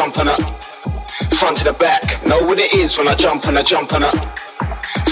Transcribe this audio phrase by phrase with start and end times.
[0.00, 0.40] Jumping up.
[1.36, 4.02] Front to the back, know what it is when I jump and I jump on
[4.02, 4.16] up.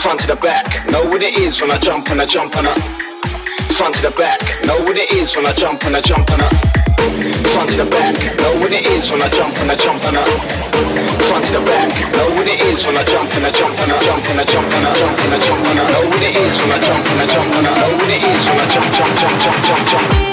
[0.01, 2.65] Front to the back, know what it is when I jump and I jump on
[2.65, 2.81] up.
[3.77, 6.41] Front to the back, know what it is when I jump and I jump on
[6.41, 6.57] up.
[7.53, 10.17] Front to the back, know what it is when I jump and I jump on
[10.17, 10.25] up.
[11.29, 13.93] Front to the back, know what it is when I jump and I jump on
[13.93, 14.01] up.
[14.01, 14.97] Jump and I jump on up.
[14.97, 15.89] Jump and I jump on up.
[15.93, 17.77] Know what it is when I jump and I jump on up.
[17.77, 20.28] Know what it is when I jump, jump, jump, jump, jump, jump.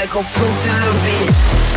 [0.00, 1.67] like a pussy to.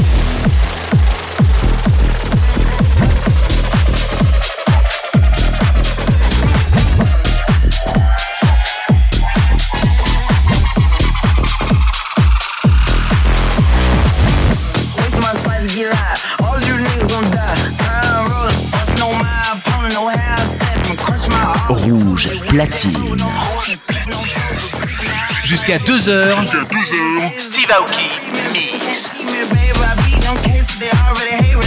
[25.61, 27.37] Jusqu'à 2h.
[27.37, 28.09] Steve Aoki,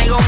[0.08, 0.19] go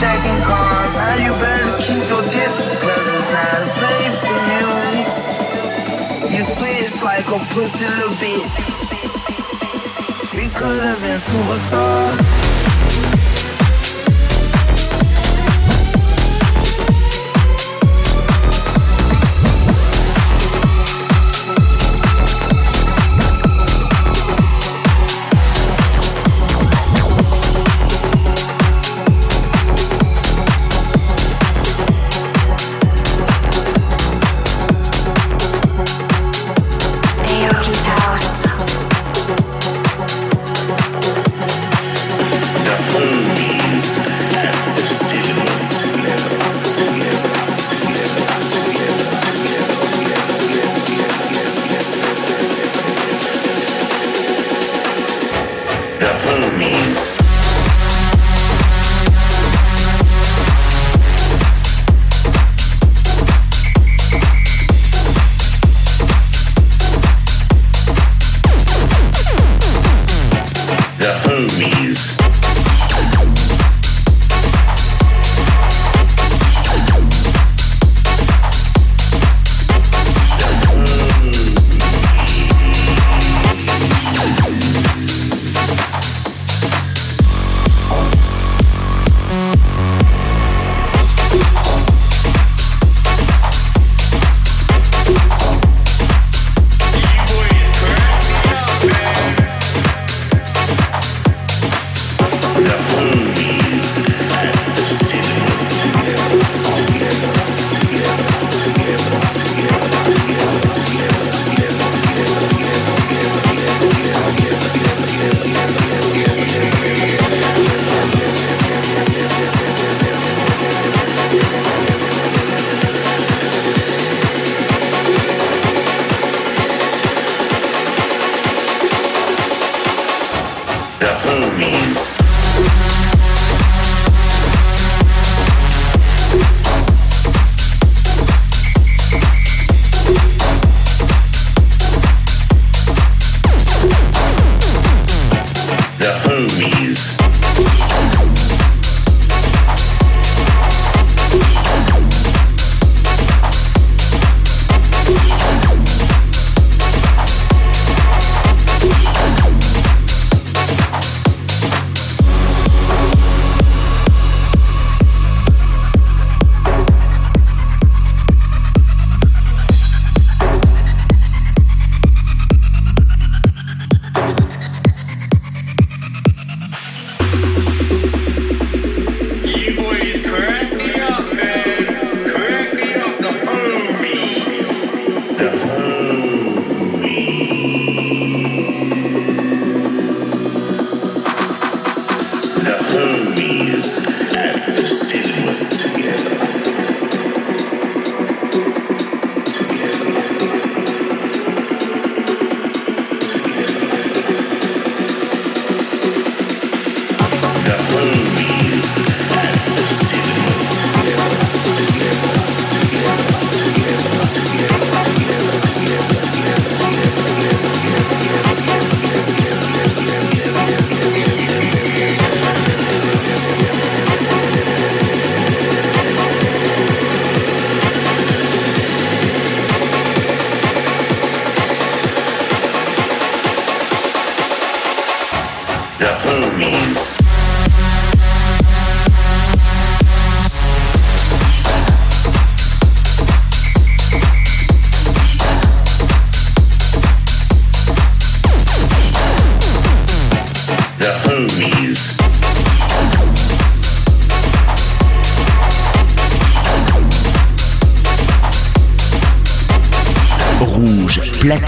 [0.00, 0.94] checking cars.
[0.98, 4.66] Now you better keep your distance, cause it's not safe for you.
[6.34, 8.54] You twitch like a pussy little bitch.
[10.34, 12.53] We could've been superstars.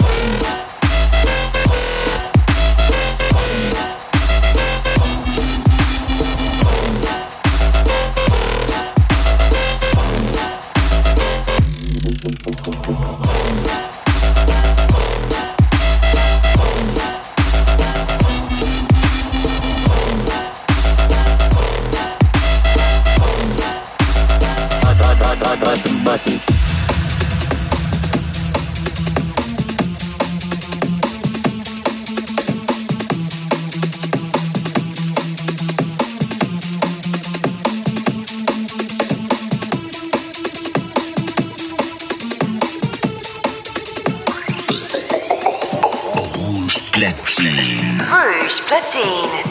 [0.00, 0.59] Bye.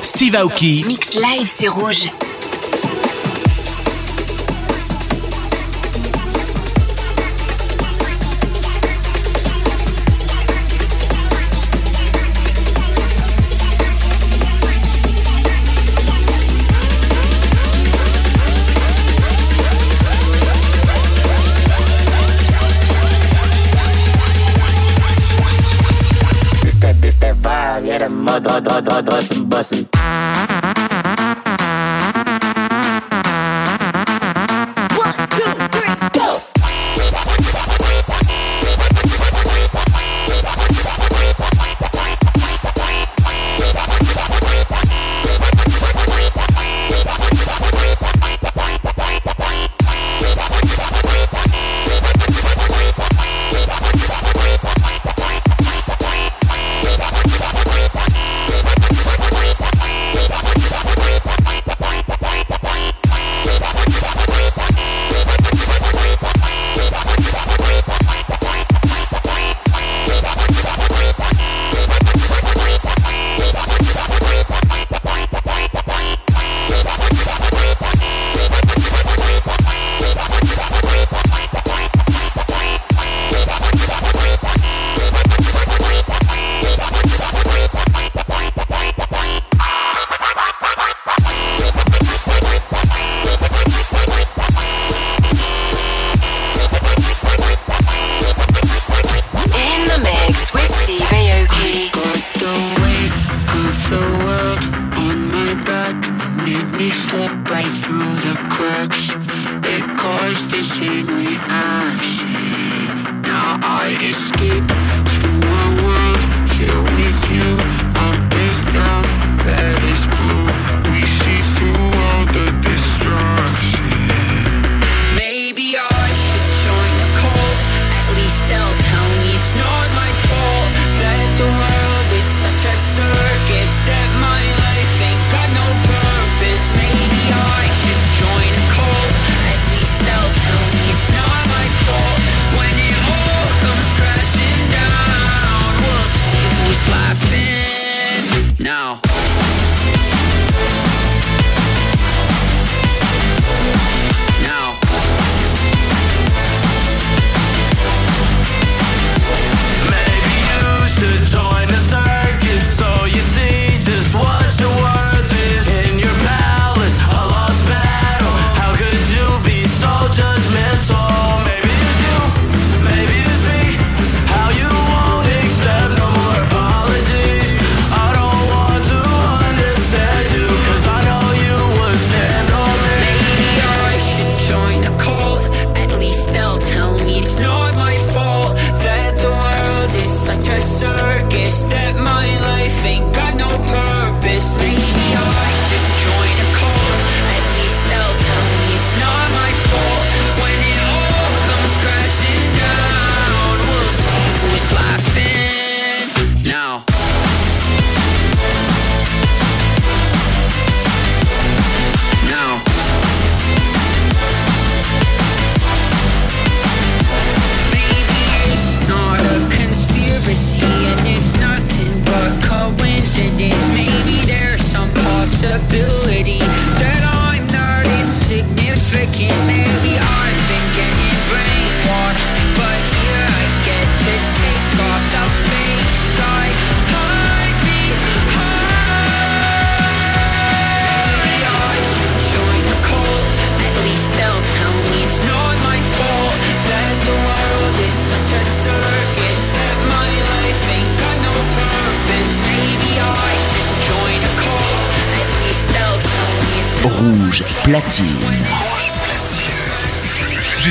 [0.01, 0.83] Steve Aoki.
[0.85, 2.28] Mix live sur Rouge.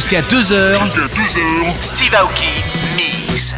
[0.08, 1.82] Jusqu'à 2h.
[1.82, 2.64] Steve Aoki
[2.96, 3.54] Mix.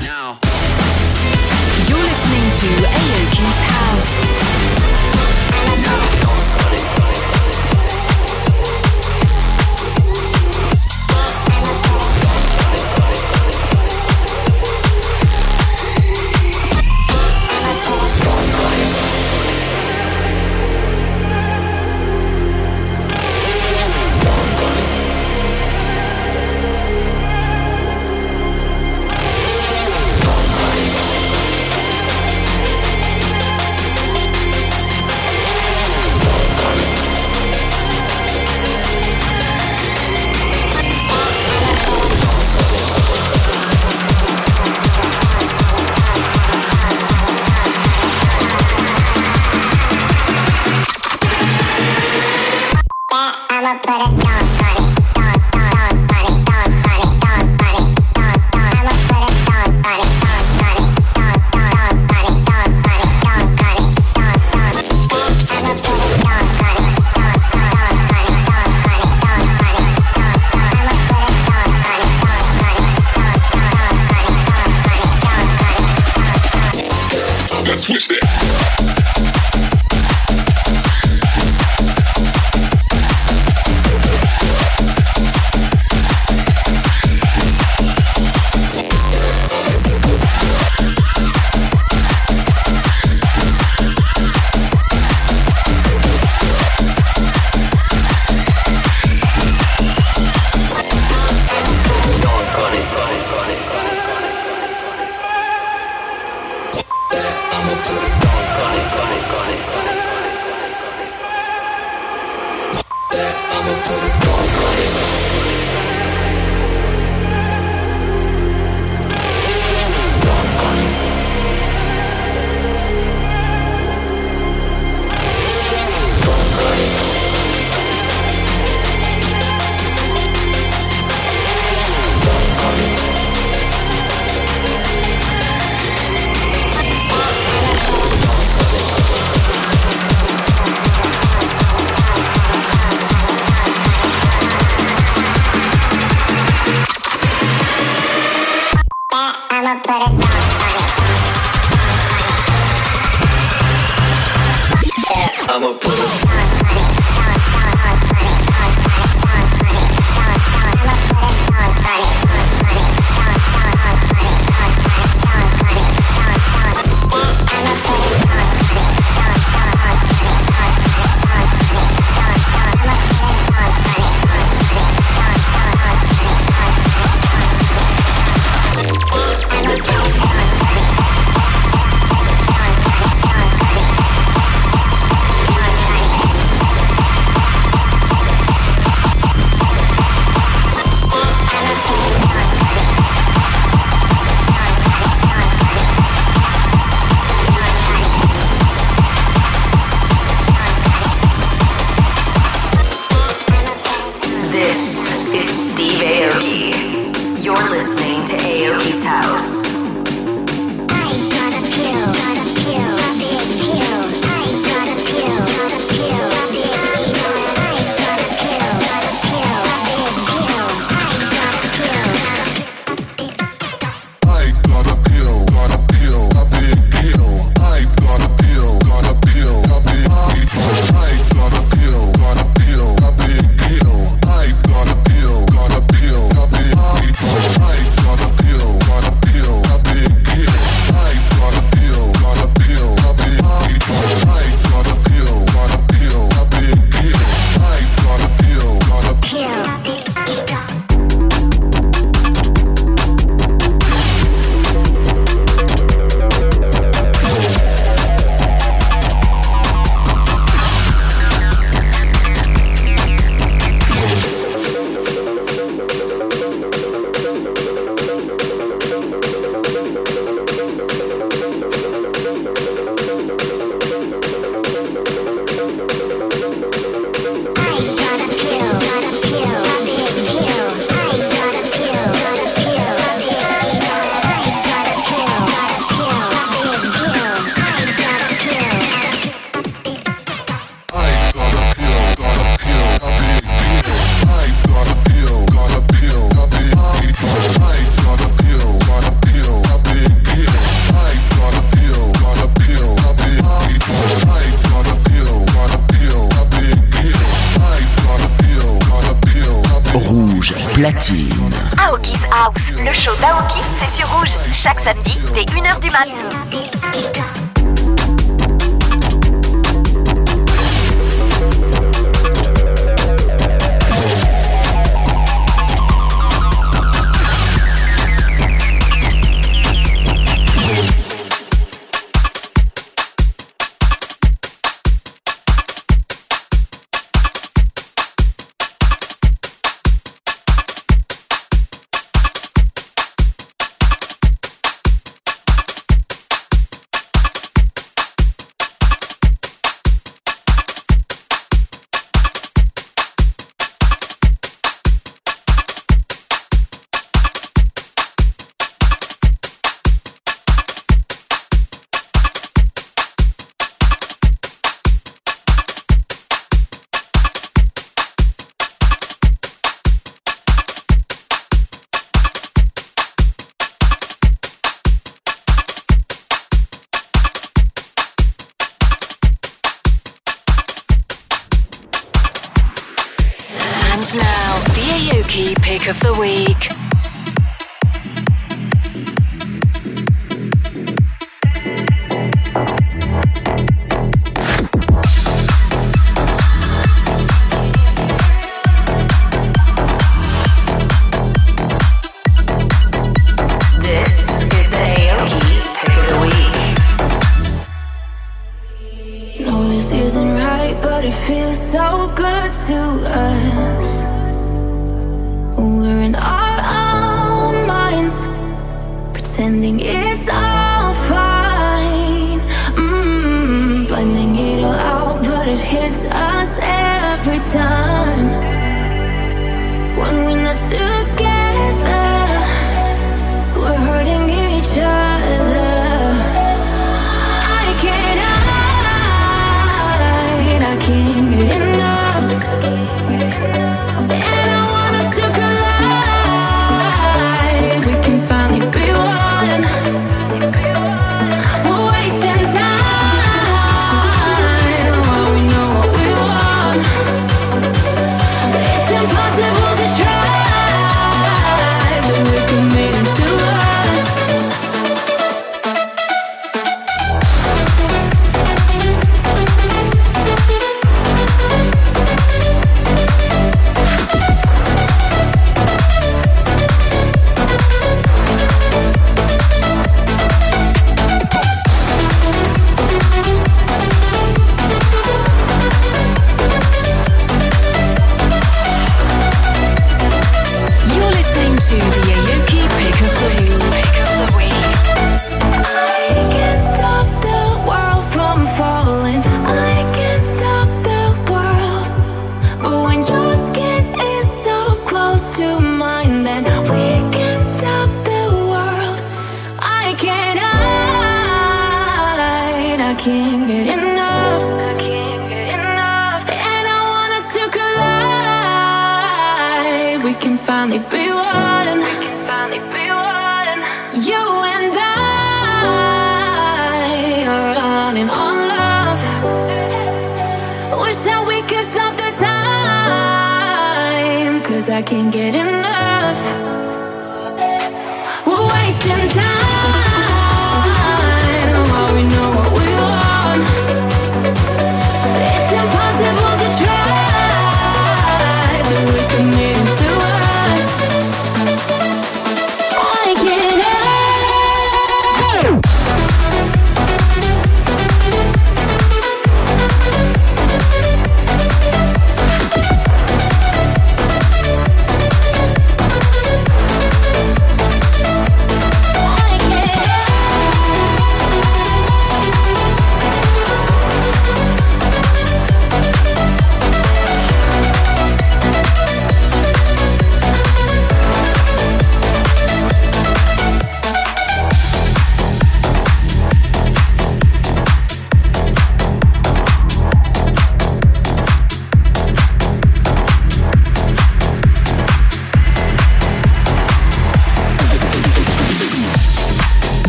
[384.91, 386.80] Karaoke Pick of the Week.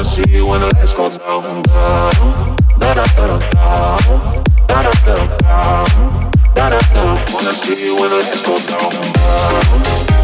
[0.00, 1.62] wanna see you when the lights go down, down,
[2.78, 7.34] down down down down down, down da da down, da da.
[7.34, 9.12] Wanna see you when the lights go down, down,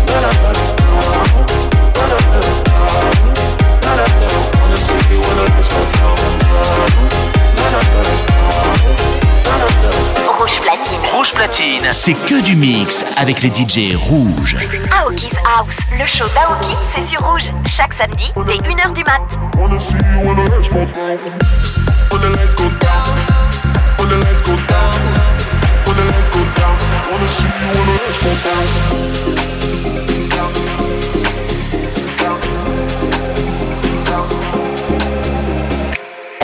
[0.07, 0.81] down down down
[2.07, 2.47] down,
[3.83, 4.41] down down down.
[4.61, 6.91] Wanna see you when the lights go down, down,
[7.57, 8.36] down, down, down
[10.57, 11.01] Rouge platine.
[11.13, 14.57] Rouge platine, c'est que du mix avec les DJ rouges.
[15.03, 17.53] Aoki's House, le show d'Aoki, c'est sur Rouge.
[17.67, 19.21] Chaque samedi, dès 1h du mat.
[19.59, 21.19] Wanna see you when the lights go down.
[22.11, 23.05] When the lights go down.
[23.99, 24.95] When the lights go down.
[25.85, 26.77] When the lights go down.
[27.11, 28.31] Wanna see you when the lights go
[30.09, 30.16] down.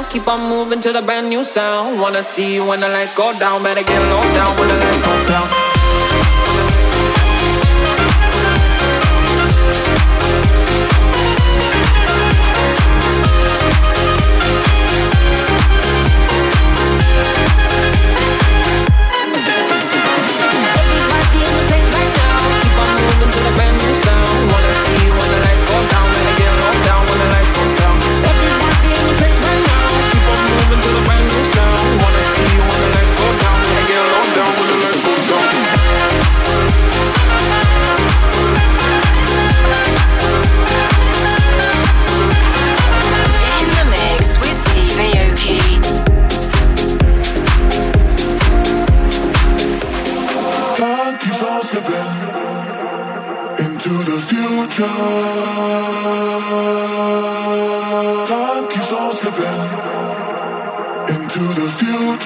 [0.00, 0.08] Now.
[0.08, 2.00] Keep on moving to the brand new sound.
[2.00, 3.62] Wanna see you when the lights go down.
[3.62, 5.69] Better get low down when the lights go down.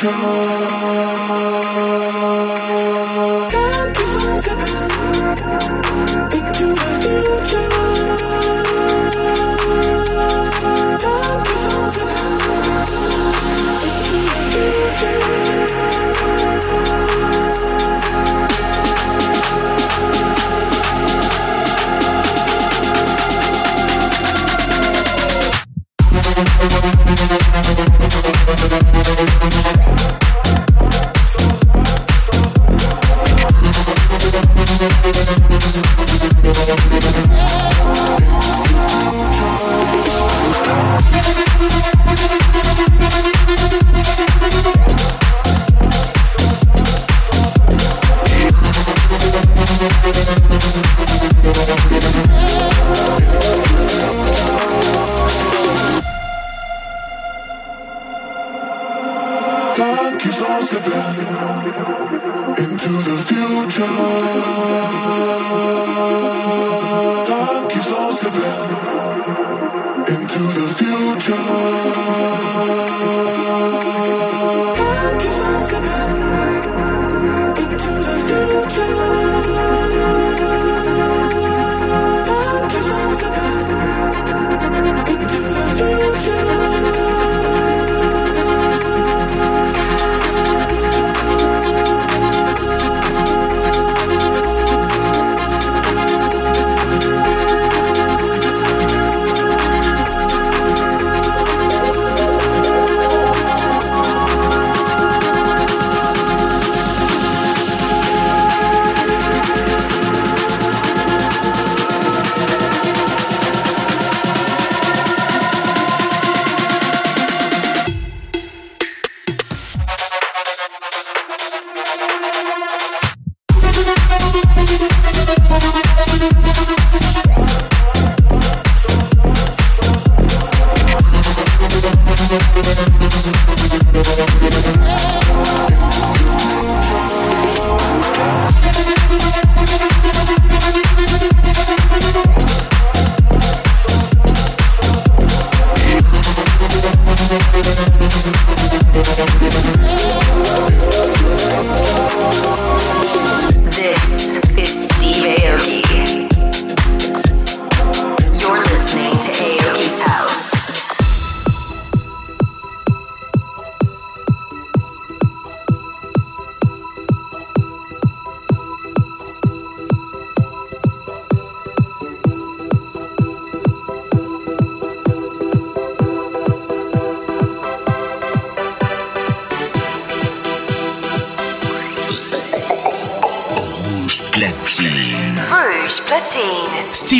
[0.04, 0.43] tomorrow.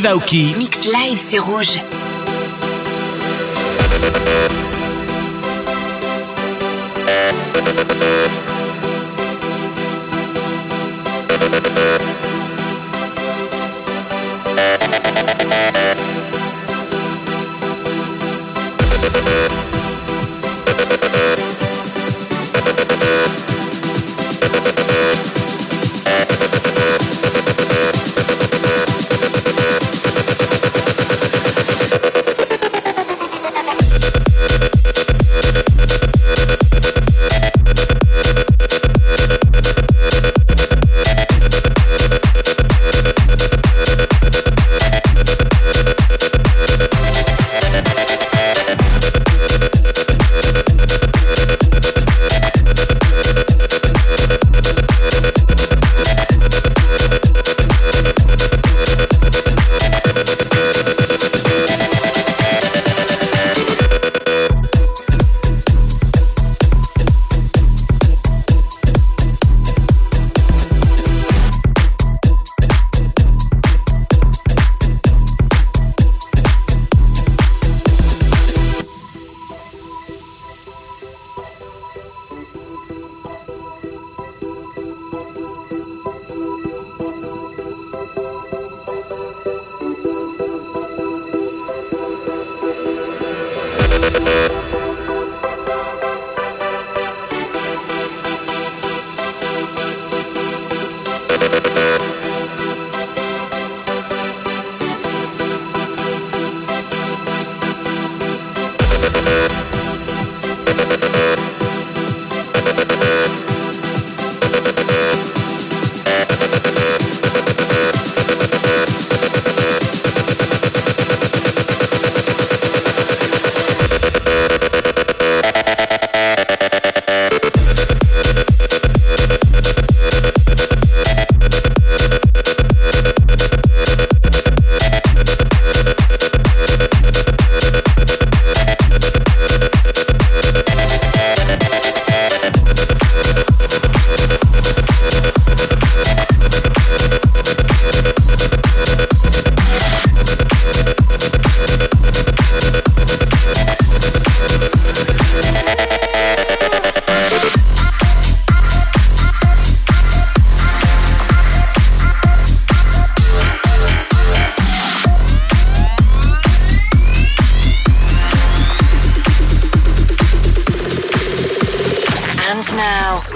[0.04, 0.54] Steve Aoki.
[0.58, 1.78] Mix live, c'est rouge.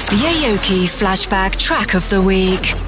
[0.09, 2.88] The Aoki flashback Track of the Week.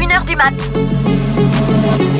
[0.00, 2.19] 1h du mat'.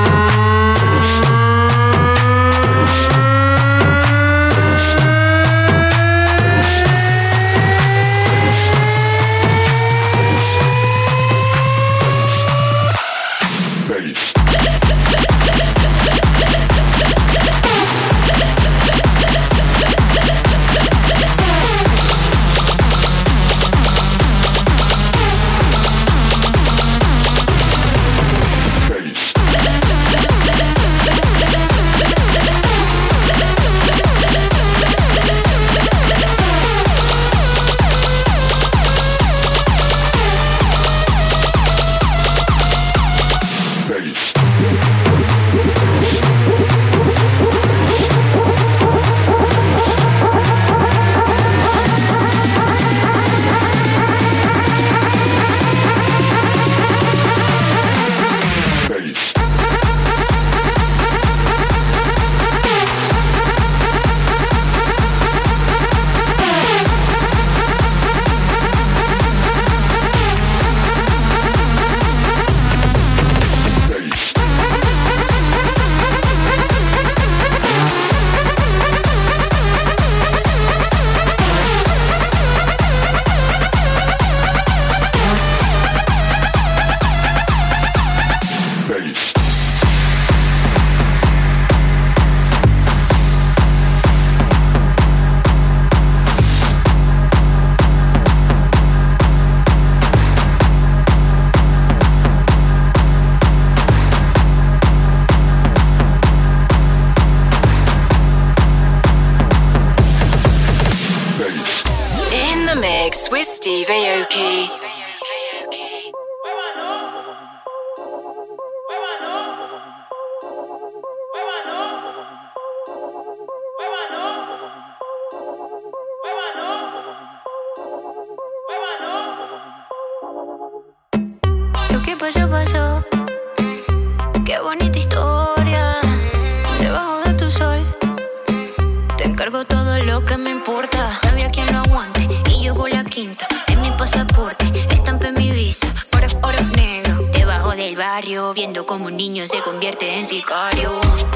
[150.77, 151.30] you.